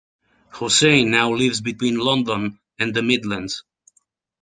Hossain 0.53 1.11
now 1.11 1.31
lives 1.31 1.61
between 1.61 1.99
London 1.99 2.57
and 2.79 2.91
the 2.91 3.03
Midlands. 3.03 3.63